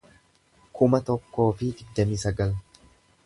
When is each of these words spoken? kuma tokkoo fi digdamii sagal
kuma 0.79 0.99
tokkoo 1.09 1.45
fi 1.59 1.69
digdamii 1.81 2.19
sagal 2.25 2.59